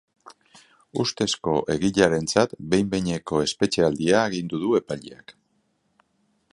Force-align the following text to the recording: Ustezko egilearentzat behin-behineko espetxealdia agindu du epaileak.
Ustezko 1.03 1.53
egilearentzat 1.73 2.55
behin-behineko 2.71 3.43
espetxealdia 3.47 4.25
agindu 4.31 4.65
du 4.65 4.75
epaileak. 4.83 5.37